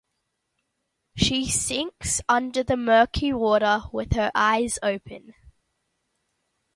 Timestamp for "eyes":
4.33-4.79